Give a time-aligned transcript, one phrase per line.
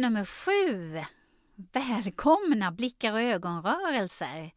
[0.00, 1.00] nummer sju.
[1.72, 4.52] Välkomna blickar och ögonrörelser.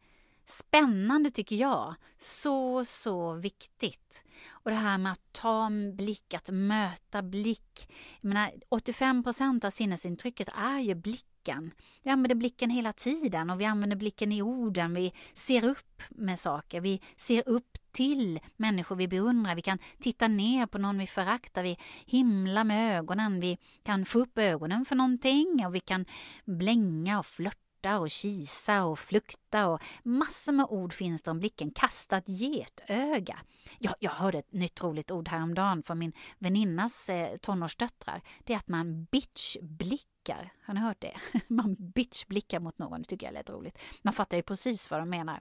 [0.46, 1.94] Spännande tycker jag.
[2.18, 4.24] Så, så viktigt.
[4.50, 7.88] Och det här med att ta blick, att möta blick.
[8.20, 11.70] Jag menar, 85 procent av sinnesintrycket är ju blicken.
[12.02, 14.94] Vi använder blicken hela tiden och vi använder blicken i orden.
[14.94, 16.80] Vi ser upp med saker.
[16.80, 19.54] Vi ser upp till människor vi beundrar.
[19.54, 21.62] Vi kan titta ner på någon vi föraktar.
[21.62, 23.40] Vi himlar med ögonen.
[23.40, 26.04] Vi kan få upp ögonen för någonting och vi kan
[26.44, 31.70] blänga och flörta och kisa och flukta och massor med ord finns det om blicken.
[31.70, 33.38] Kasta ett getöga.
[33.78, 38.22] Jag, jag hörde ett nytt roligt ord häromdagen från min väninnas eh, tonårsdöttrar.
[38.44, 40.52] Det är att man bitchblickar.
[40.66, 41.16] Har ni hört det?
[41.48, 43.02] Man bitchblickar mot någon.
[43.02, 43.78] Det tycker jag lät roligt.
[44.02, 45.40] Man fattar ju precis vad de menar.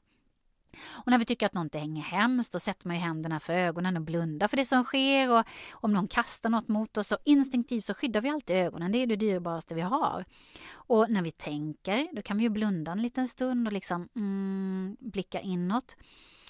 [0.87, 3.97] Och när vi tycker att någonting är hemskt då sätter man ju händerna för ögonen
[3.97, 7.85] och blundar för det som sker och om någon kastar något mot oss så instinktivt
[7.85, 8.91] så skyddar vi alltid ögonen.
[8.91, 10.25] Det är det dyrbaraste vi har.
[10.71, 14.97] Och när vi tänker då kan vi ju blunda en liten stund och liksom mm,
[14.99, 15.95] blicka inåt.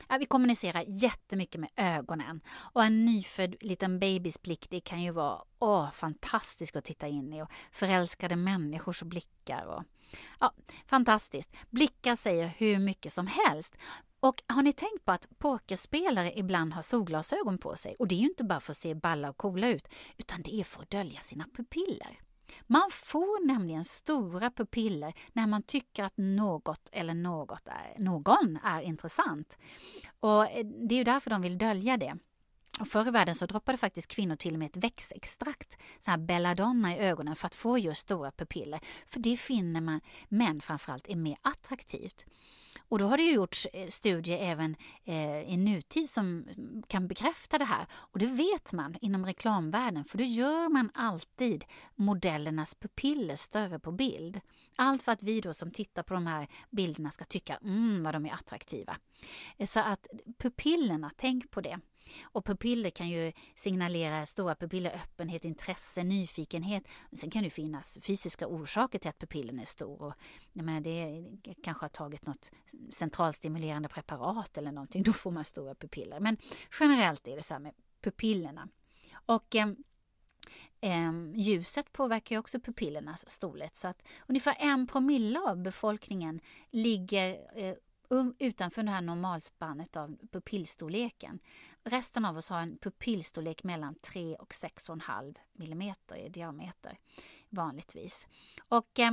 [0.09, 5.11] Ja, vi kommunicerar jättemycket med ögonen och en nyfödd liten babys blick det kan ju
[5.11, 9.65] vara åh, fantastisk att titta in i och förälskade människors blickar.
[9.65, 9.83] Och,
[10.39, 10.53] ja,
[10.87, 11.49] fantastiskt.
[11.69, 13.75] Blickar säger hur mycket som helst.
[14.23, 17.95] Och har ni tänkt på att pokerspelare ibland har solglasögon på sig?
[17.99, 20.53] Och det är ju inte bara för att se balla och coola ut, utan det
[20.53, 22.19] är för att dölja sina pupiller.
[22.67, 28.81] Man får nämligen stora pupiller när man tycker att något eller något är, någon är
[28.81, 29.57] intressant.
[30.19, 32.17] Och eh, det är ju därför de vill dölja det.
[32.79, 36.17] Och förr i världen så droppade faktiskt kvinnor till och med ett växtextrakt, så här
[36.17, 38.79] belladonna i ögonen för att få just stora pupiller.
[39.07, 42.25] För det finner man män framförallt är mer attraktivt.
[42.89, 46.47] Och då har det ju gjorts eh, studier även eh, i nutid som
[46.87, 47.87] kan bekräfta det här.
[47.91, 53.91] Och det vet man inom reklamvärlden för då gör man alltid modellernas pupiller större på
[53.91, 54.41] bild.
[54.75, 58.15] Allt för att vi då som tittar på de här bilderna ska tycka mm, vad
[58.15, 58.97] de är attraktiva.
[59.57, 60.07] Eh, så att
[60.37, 61.79] pupillerna, tänk på det.
[62.23, 66.83] Och pupiller kan ju signalera stora pupiller, öppenhet, intresse, nyfikenhet.
[67.13, 70.01] Sen kan det finnas fysiska orsaker till att pupillen är stor.
[70.01, 70.13] Och,
[70.53, 71.25] jag menar, det
[71.63, 72.51] kanske har tagit något
[72.91, 76.19] centralstimulerande preparat eller någonting, då får man stora pupiller.
[76.19, 76.37] Men
[76.79, 78.69] generellt är det så här med pupillerna.
[79.25, 79.67] Och eh,
[80.81, 86.39] eh, ljuset påverkar ju också pupillernas storlek så att ungefär en promille av befolkningen
[86.71, 87.75] ligger eh,
[88.09, 91.39] Um, utanför det här normalspannet av pupillstorleken.
[91.83, 95.93] Resten av oss har en pupillstorlek mellan 3 och 6,5 mm
[96.25, 96.97] i diameter
[97.49, 98.27] vanligtvis.
[98.67, 99.11] Och eh,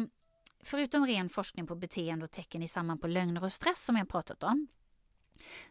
[0.63, 4.09] förutom ren forskning på beteende och tecken i samband på lögner och stress som jag
[4.09, 4.67] pratat om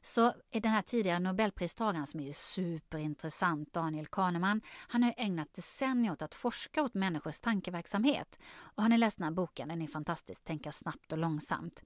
[0.02, 5.54] så är den här tidigare nobelpristagaren som är ju superintressant, Daniel Kahneman, han har ägnat
[5.54, 8.40] decennier åt att forska åt människors tankeverksamhet.
[8.58, 11.84] Och har ni läst den här boken, den är fantastisk, Tänka snabbt och långsamt.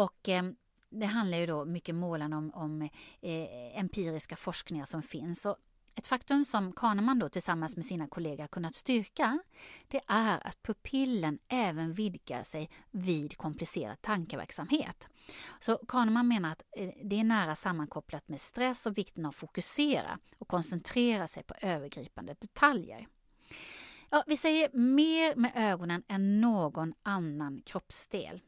[0.00, 0.42] Och eh,
[0.90, 2.82] det handlar ju då mycket målan om, om
[3.20, 5.46] eh, empiriska forskningar som finns.
[5.46, 5.56] Och
[5.94, 9.38] ett faktum som Kahneman då tillsammans med sina kollegor kunnat styrka
[9.88, 15.08] det är att pupillen även vidgar sig vid komplicerad tankeverksamhet.
[15.60, 19.36] Så Kahneman menar att eh, det är nära sammankopplat med stress och vikten av att
[19.36, 23.06] fokusera och koncentrera sig på övergripande detaljer.
[24.10, 28.40] Ja, vi säger mer med ögonen än någon annan kroppsdel.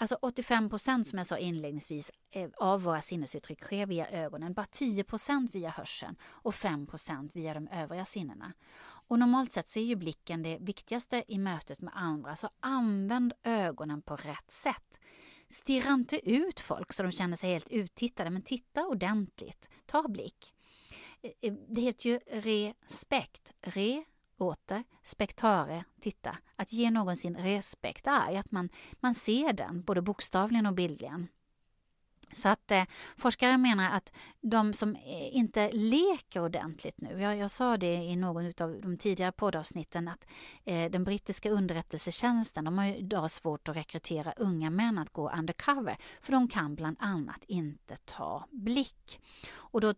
[0.00, 4.66] Alltså 85 procent som jag sa inledningsvis eh, av våra sinnesuttryck sker via ögonen, bara
[4.66, 8.52] 10 procent via hörseln och 5 procent via de övriga sinnena.
[8.80, 13.32] Och normalt sett så är ju blicken det viktigaste i mötet med andra, så använd
[13.42, 14.98] ögonen på rätt sätt.
[15.48, 19.68] Stirra inte ut folk så de känner sig helt uttittade, men titta ordentligt.
[19.86, 20.54] Ta blick.
[21.22, 23.52] Eh, eh, det heter ju respekt.
[23.60, 24.04] Re
[24.38, 26.36] åter, spektare, titta.
[26.56, 28.68] Att ge någon sin respekt är att man,
[29.00, 31.28] man ser den, både bokstavligen och bildligen.
[32.32, 32.84] Så att eh,
[33.16, 38.16] forskare menar att de som eh, inte leker ordentligt nu, jag, jag sa det i
[38.16, 40.26] någon av de tidigare poddavsnitten att
[40.64, 45.30] eh, den brittiska underrättelsetjänsten de har ju idag svårt att rekrytera unga män att gå
[45.30, 49.20] undercover för de kan bland annat inte ta blick.
[49.70, 49.94] Och då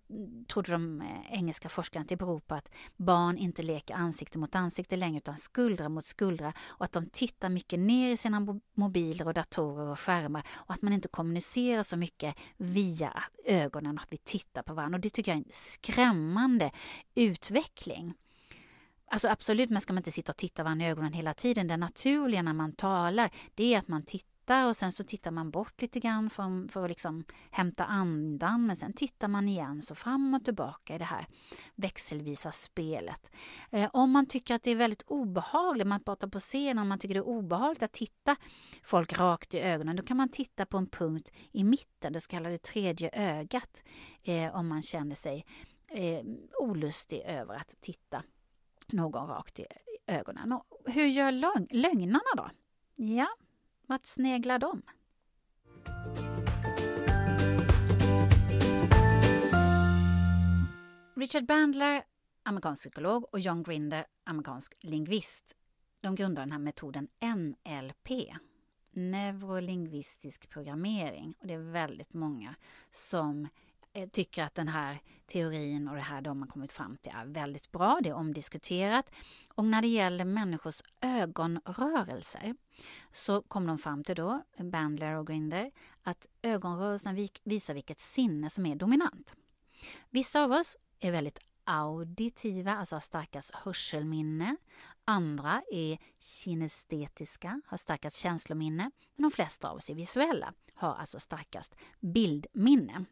[0.49, 4.55] trodde de eh, engelska forskarna att det beror på att barn inte leker ansikte mot
[4.55, 9.27] ansikte längre utan skuldra mot skuldra och att de tittar mycket ner i sina mobiler
[9.27, 12.20] och datorer och skärmar och att man inte kommunicerar så mycket
[12.57, 14.97] via ögonen och att vi tittar på varandra.
[14.97, 16.71] Och det tycker jag är en skrämmande
[17.15, 18.15] utveckling.
[19.13, 21.69] Alltså absolut, men ska man inte sitta och titta varandra i ögonen hela tiden.
[21.69, 25.31] Det naturliga när man talar, det är att man tittar tittar och sen så tittar
[25.31, 29.83] man bort lite grann för, för att liksom hämta andan men sen tittar man igen
[29.83, 31.27] så fram och tillbaka i det här
[31.75, 33.31] växelvisa spelet.
[33.71, 36.99] Eh, om man tycker att det är väldigt obehagligt, man pratar på scenen, om man
[36.99, 38.37] tycker det är obehagligt att titta
[38.83, 42.29] folk rakt i ögonen då kan man titta på en punkt i mitten, det så
[42.29, 43.83] kallade tredje ögat
[44.23, 45.47] eh, om man känner sig
[45.89, 46.25] eh,
[46.61, 48.23] olustig över att titta
[48.87, 49.67] någon rakt i
[50.07, 50.53] ögonen.
[50.53, 52.51] Och hur gör lögn lögnarna då?
[52.97, 53.29] Ja,
[53.91, 54.83] vart sneglar de?
[61.17, 62.03] Richard Bandler,
[62.43, 65.57] amerikansk psykolog, och John Grinder, amerikansk lingvist,
[66.01, 68.11] de grundar den här metoden NLP,
[68.91, 71.35] neurolingvistisk programmering.
[71.41, 72.55] Och det är väldigt många
[72.91, 73.49] som
[73.93, 77.27] Eh, tycker att den här teorin och det här de har kommit fram till är
[77.27, 78.01] väldigt bra.
[78.03, 79.11] Det är omdiskuterat.
[79.49, 82.55] Och när det gäller människors ögonrörelser
[83.13, 85.71] så kom de fram till då, Bandler och Grinder,
[86.03, 89.35] att ögonrörelserna visar vilket sinne som är dominant.
[90.11, 94.57] Vissa av oss är väldigt auditiva, alltså har starkast hörselminne.
[95.05, 98.91] Andra är kinestetiska, har starkast känslominne.
[99.17, 103.05] Men de flesta av oss är visuella, har alltså starkast bildminne.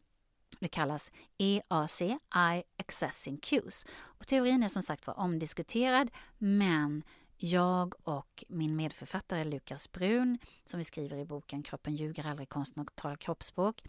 [0.59, 3.87] Det kallas EAC, Eye Accessing Cues.
[4.01, 7.03] Och teorin är som sagt var omdiskuterad men
[7.37, 12.83] jag och min medförfattare Lukas Brun, som vi skriver i boken Kroppen ljuger aldrig, konsten
[12.83, 13.83] att tala kroppsspråk,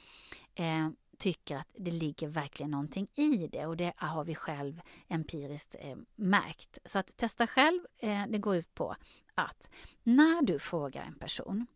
[0.56, 5.76] eh, tycker att det ligger verkligen någonting i det och det har vi själv empiriskt
[5.80, 6.78] eh, märkt.
[6.86, 8.96] Så att testa själv, eh, det går ut på
[9.36, 9.70] att
[10.04, 11.68] när du frågar en person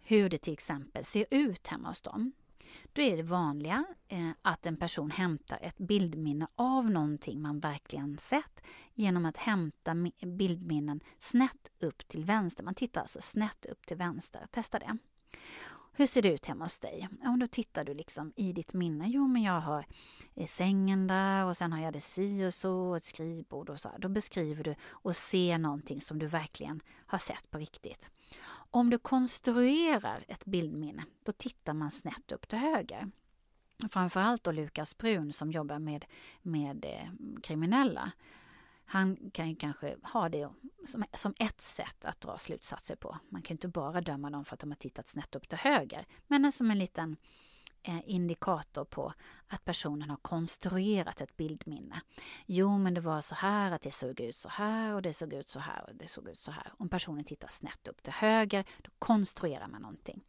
[0.00, 2.32] hur det till exempel ser ut hemma hos dem
[2.92, 8.18] då är det vanliga eh, att en person hämtar ett bildminne av någonting man verkligen
[8.18, 8.62] sett
[8.94, 9.96] genom att hämta
[10.26, 12.64] bildminnen snett upp till vänster.
[12.64, 14.46] Man tittar alltså snett upp till vänster.
[14.50, 14.98] Testa det.
[15.94, 17.08] Hur ser det ut hemma hos dig?
[17.22, 19.08] Ja, då tittar du liksom i ditt minne.
[19.08, 19.86] Jo, men jag har
[20.34, 23.80] eh, sängen där och sen har jag det si och så och ett skrivbord och
[23.80, 23.90] så.
[23.98, 28.10] Då beskriver du och ser någonting som du verkligen har sett på riktigt.
[28.70, 33.10] Om du konstruerar ett bildminne, då tittar man snett upp till höger.
[33.90, 36.04] Framförallt då Lukas Brun som jobbar med,
[36.42, 38.12] med eh, kriminella.
[38.84, 40.50] Han kan ju kanske ha det
[40.86, 43.18] som, som ett sätt att dra slutsatser på.
[43.28, 46.06] Man kan inte bara döma dem för att de har tittat snett upp till höger,
[46.26, 47.16] men som en liten
[47.84, 49.14] Eh, indikator på
[49.48, 52.00] att personen har konstruerat ett bildminne.
[52.46, 55.32] Jo, men det var så här att det såg ut så här och det såg
[55.32, 56.72] ut så här och det såg ut så här.
[56.78, 60.24] Om personen tittar snett upp till höger, då konstruerar man någonting.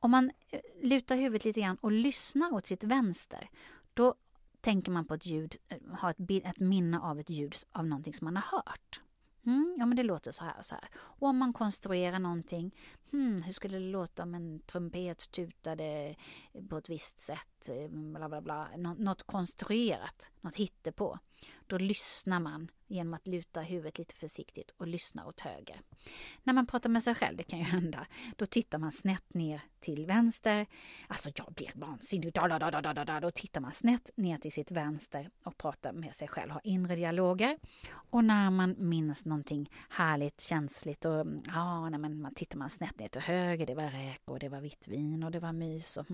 [0.00, 3.50] Om man eh, lutar huvudet lite grann och lyssnar åt sitt vänster,
[3.94, 4.14] då
[4.66, 8.14] tänker man på ett ljud, eh, har ett, ett minne av ett ljud av någonting
[8.14, 9.00] som man har hört.
[9.46, 10.88] Mm, ja, men det låter så här och så här.
[10.94, 12.74] Och om man konstruerar någonting,
[13.10, 16.14] hmm, hur skulle det låta om en trumpet tutade
[16.68, 17.68] på ett visst sätt?
[17.68, 18.68] Eh, bla, bla, bla.
[18.76, 21.18] något konstruerat, något hittepå.
[21.66, 25.80] Då lyssnar man genom att luta huvudet lite försiktigt och lyssna åt höger.
[26.42, 28.06] När man pratar med sig själv, det kan ju hända,
[28.36, 30.66] då tittar man snett ner till vänster.
[31.08, 34.52] Alltså jag blir vansinnig, da, da, da, da, da, då tittar man snett ner till
[34.52, 37.58] sitt vänster och pratar med sig själv, har inre dialoger.
[37.92, 42.98] Och när man minns någonting härligt, känsligt och ja, nej, men man tittar man snett
[42.98, 46.06] ner till höger, det var räkor, det var vitt vin och det var mys och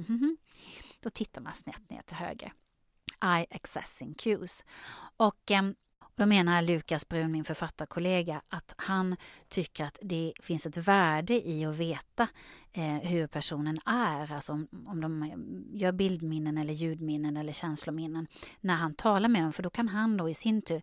[1.00, 2.52] då tittar man snett ner till höger
[3.22, 4.64] eye accessing cues.
[5.16, 5.62] Och eh,
[6.16, 9.16] då menar Lukas Brun, min författarkollega, att han
[9.48, 12.28] tycker att det finns ett värde i att veta
[12.72, 18.26] eh, hur personen är, alltså om, om de eh, gör bildminnen eller ljudminnen eller känslominnen
[18.60, 20.82] när han talar med dem, för då kan han då i sin tur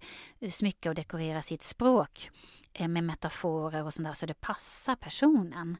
[0.50, 2.30] smycka och dekorera sitt språk
[2.74, 5.78] eh, med metaforer och sånt där så det passar personen.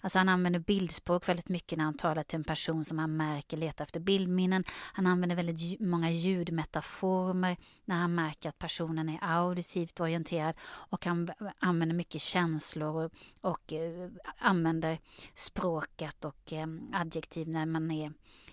[0.00, 3.56] Alltså han använder bildspråk väldigt mycket när han talar till en person som han märker
[3.56, 4.64] letar efter bildminnen.
[4.92, 11.28] Han använder väldigt många ljudmetaformer när han märker att personen är auditivt orienterad och han
[11.58, 13.12] använder mycket känslor och,
[13.52, 14.98] och uh, använder
[15.34, 18.12] språket och um, adjektiv när man är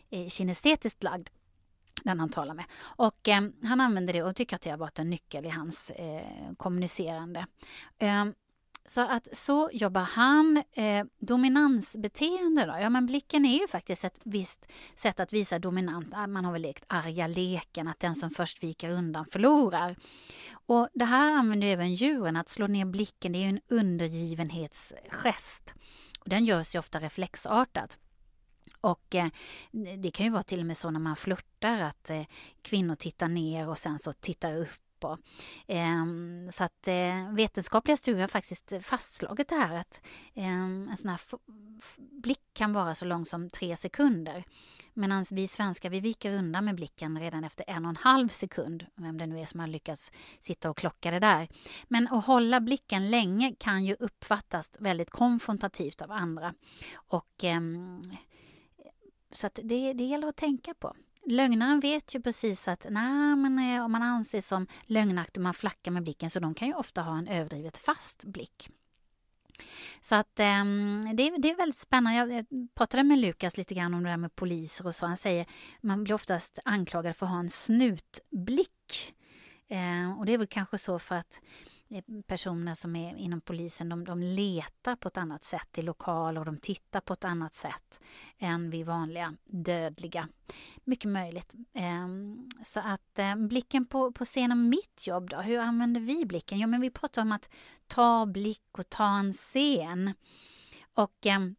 [0.09, 1.29] eh, uh, kinestetiskt lagd
[2.03, 2.65] den han talar med.
[2.81, 5.89] Och eh, han använder det och tycker att det har varit en nyckel i hans
[5.89, 7.45] eh, kommunicerande.
[7.97, 8.25] Eh,
[8.85, 10.63] så att så jobbar han.
[10.71, 12.77] Eh, dominansbeteende då?
[12.79, 14.65] Ja men blicken är ju faktiskt ett visst
[14.95, 16.09] sätt att visa dominant.
[16.13, 19.95] Ah, man har väl lekt arga leken, att den som först viker undan förlorar.
[20.51, 25.73] Och det här använder även djuren, att slå ner blicken, det är ju en undergivenhetsgest.
[26.19, 27.99] Och den görs ju ofta reflexartat.
[28.81, 29.27] Och eh,
[29.97, 32.23] det kan ju vara till och med så när man flörtar att eh,
[32.61, 35.19] kvinnor tittar ner och sen så tittar upp och,
[35.67, 40.01] ehm, så att eh, vetenskapliga studier har faktiskt fastslagit det här att
[40.33, 41.19] ehm, en sån här
[41.97, 44.43] blick kan vara så lång som tre sekunder.
[44.93, 48.85] Medan vi svenskar vi viker undan med blicken redan efter en och en halv sekund.
[48.95, 51.47] Vem det nu är som har lyckats sitta och klocka det där.
[51.87, 56.53] Men att hålla blicken länge kan ju uppfattas väldigt konfrontativt av andra.
[56.95, 58.01] Och, ehm,
[59.31, 60.95] så att det, det gäller att tänka på.
[61.25, 65.53] Lögnaren vet ju precis att nej, men eh, om man anses som lögnaktig och man
[65.53, 68.69] flackar med blicken så de kan ju ofta ha en överdrivet fast blick.
[70.01, 70.65] Så att eh,
[71.13, 72.33] det, det, är väldigt spännande.
[72.33, 75.05] Jag pratade med Lukas lite grann om det där med poliser och så.
[75.05, 75.45] Han säger
[75.81, 79.15] man blir oftast anklagad för att ha en snutblick.
[79.67, 81.41] Eh, och det är väl kanske så för att
[82.27, 86.45] personer som är inom polisen, de, de letar på ett annat sätt i lokaler och
[86.45, 88.01] de tittar på ett annat sätt
[88.37, 90.29] än vi vanliga dödliga.
[90.83, 91.53] Mycket möjligt.
[91.73, 96.59] Ehm, så att ehm, blicken på, på scenen, mitt jobb då, hur använder vi blicken?
[96.59, 97.49] Jo, men vi pratar om att
[97.87, 100.13] ta blick och ta en scen.
[100.93, 101.55] Och ehm,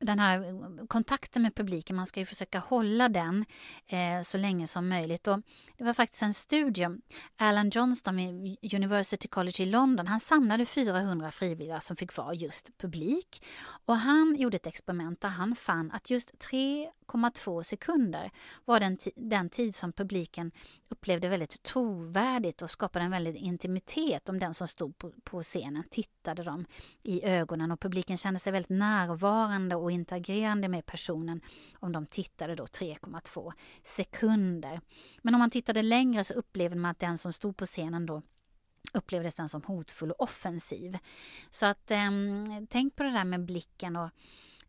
[0.00, 3.44] den här eh, kontakten med publiken, man ska ju försöka hålla den
[3.86, 5.28] eh, så länge som möjligt.
[5.28, 5.40] Och
[5.78, 6.88] det var faktiskt en studie,
[7.36, 12.78] Alan Johnston vid University College i London, han samlade 400 frivilliga som fick vara just
[12.78, 13.42] publik.
[13.84, 18.30] Och han gjorde ett experiment där han fann att just 3,2 sekunder
[18.64, 20.52] var den, den tid som publiken
[20.90, 25.84] upplevde väldigt trovärdigt och skapade en väldig intimitet om den som stod på, på scenen
[25.90, 26.66] tittade dem
[27.02, 31.40] i ögonen och publiken kände sig väldigt närvarande och interagerande med personen
[31.74, 34.80] om de tittade då 3,2 sekunder.
[35.22, 38.22] Men om man tittade längre så upplevde man att den som stod på scenen då
[38.92, 40.98] upplevdes den som hotfull och offensiv.
[41.50, 42.10] Så att eh,
[42.68, 44.10] tänk på det där med blicken och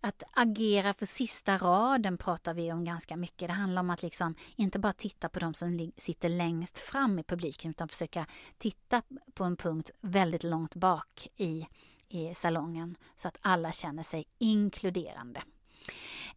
[0.02, 3.48] att agera för sista raden pratar vi om ganska mycket.
[3.48, 7.24] Det handlar om att liksom inte bara titta på de som sitter längst fram i
[7.24, 8.26] publiken utan försöka
[8.58, 9.02] titta
[9.34, 11.68] på en punkt väldigt långt bak i,
[12.08, 15.42] i salongen så att alla känner sig inkluderande.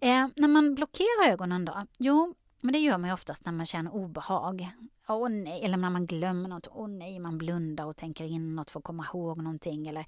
[0.00, 1.86] Eh, när man blockerar ögonen då?
[1.98, 4.70] Jo, men det gör man ju oftast när man känner obehag.
[5.08, 6.68] Åh nej, eller när man glömmer något.
[6.70, 9.86] Åh nej, man blundar och tänker in något för att komma ihåg någonting.
[9.86, 10.06] Eller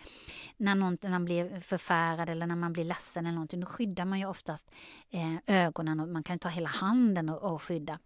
[0.56, 3.60] när, någon, när man blir förfärad eller när man blir ledsen eller någonting.
[3.60, 4.70] Då skyddar man ju oftast
[5.10, 7.98] eh, ögonen och man kan ta hela handen och, och skydda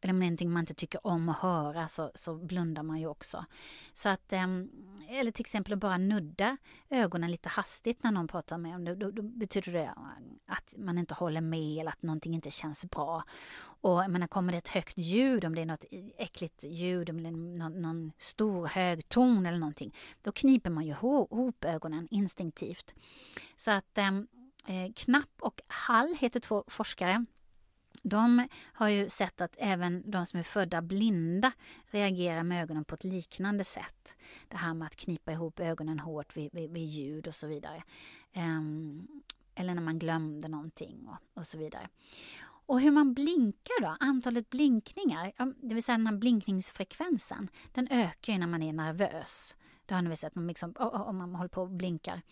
[0.00, 3.00] eller om det är någonting man inte tycker om att höra så, så blundar man
[3.00, 3.44] ju också.
[3.92, 4.70] Så att, ehm,
[5.08, 6.56] eller till exempel att bara nudda
[6.90, 8.84] ögonen lite hastigt när någon pratar med en.
[8.84, 9.94] Då, då, då, betyder det
[10.46, 13.24] att man inte håller med eller att någonting inte känns bra.
[13.84, 15.84] Och menar, kommer det ett högt ljud, om det är något
[16.18, 20.84] äckligt ljud, om det är någon, någon stor hög ton eller någonting, då kniper man
[20.84, 22.94] ju ihop ögonen instinktivt.
[23.56, 24.26] Så att ehm,
[24.66, 27.24] eh, Knapp och Hall heter två forskare
[28.02, 31.52] de har ju sett att även de som är födda blinda
[31.86, 34.16] reagerar med ögonen på ett liknande sätt.
[34.48, 37.82] Det här med att knipa ihop ögonen hårt vid, vid, vid ljud och så vidare.
[38.36, 39.08] Um,
[39.54, 41.88] eller när man glömde någonting och, och så vidare.
[42.66, 45.32] Och hur man blinkar då, antalet blinkningar,
[45.68, 49.56] det vill säga den här blinkningsfrekvensen, den ökar ju när man är nervös.
[49.86, 52.22] Det har ni väl sett, man liksom, om man håller på och blinkar.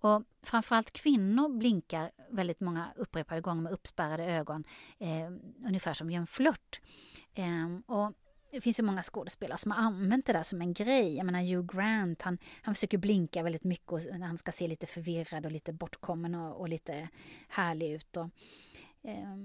[0.00, 4.64] Och framförallt kvinnor blinkar väldigt många upprepade gånger med uppspärrade ögon,
[4.98, 5.30] eh,
[5.66, 6.80] ungefär som vid en flört.
[7.34, 8.12] Eh, och
[8.50, 11.16] det finns ju många skådespelare som har använt det där som en grej.
[11.16, 14.86] Jag menar Hugh Grant, han, han försöker blinka väldigt mycket och han ska se lite
[14.86, 17.08] förvirrad och lite bortkommen och, och lite
[17.48, 18.16] härlig ut.
[18.16, 18.30] Och,
[19.02, 19.36] eh,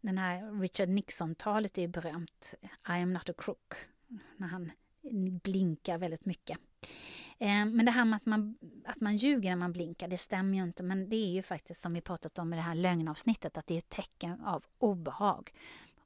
[0.00, 2.54] den här Richard Nixon-talet är ju berömt.
[2.88, 3.74] I am not a crook.
[4.36, 4.70] När han
[5.42, 6.58] blinkar väldigt mycket.
[7.38, 8.56] Eh, men det här med att man,
[8.86, 10.82] att man ljuger när man blinkar, det stämmer ju inte.
[10.82, 13.74] Men det är ju faktiskt som vi pratat om i det här lögnavsnittet, att det
[13.74, 15.52] är ett tecken av obehag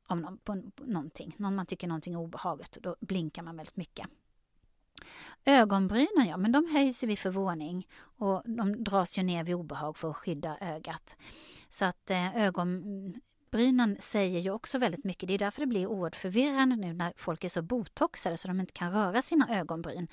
[0.07, 1.35] om någon, på, på någonting.
[1.37, 4.07] Någon man tycker någonting är obehagligt, då blinkar man väldigt mycket.
[5.45, 9.97] Ögonbrynen, ja, men de höjs ju vid förvåning och de dras ju ner vid obehag
[9.97, 11.17] för att skydda ögat.
[11.69, 15.27] Så att eh, ögonbrynen säger ju också väldigt mycket.
[15.27, 18.61] Det är därför det blir oerhört förvirrande nu när folk är så botoxade så de
[18.61, 20.09] inte kan röra sina ögonbryn.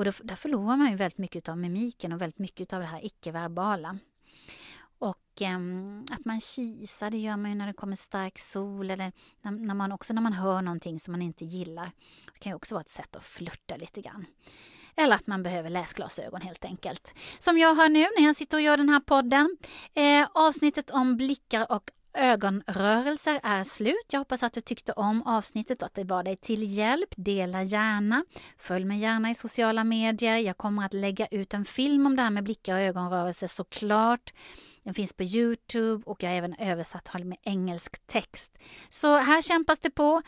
[0.00, 2.86] Och då, där förlorar man ju väldigt mycket av mimiken och väldigt mycket av det
[2.86, 3.98] här icke-verbala.
[4.98, 5.58] Och eh,
[6.10, 9.74] att man kisar, det gör man ju när det kommer stark sol eller när, när,
[9.74, 11.92] man också när man hör någonting som man inte gillar.
[12.32, 14.26] Det kan ju också vara ett sätt att flirta lite grann.
[14.96, 17.14] Eller att man behöver läsglasögon helt enkelt.
[17.38, 19.56] Som jag har nu när jag sitter och gör den här podden.
[19.94, 24.06] Eh, avsnittet om blickar och ögonrörelser är slut.
[24.10, 27.08] Jag hoppas att du tyckte om avsnittet och att det var dig till hjälp.
[27.16, 28.24] Dela gärna.
[28.58, 30.36] Följ mig gärna i sociala medier.
[30.36, 34.32] Jag kommer att lägga ut en film om det här med blickar och ögonrörelser såklart.
[34.82, 38.58] Den finns på Youtube och jag har även översatt med engelsk text.
[38.88, 40.22] Så här kämpas det på.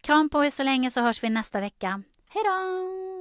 [0.00, 2.02] Kram på er så länge så hörs vi nästa vecka.
[2.28, 3.15] Hej då!